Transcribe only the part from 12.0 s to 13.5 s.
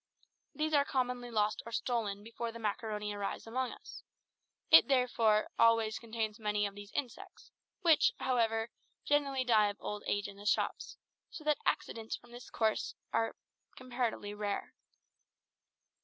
from this source are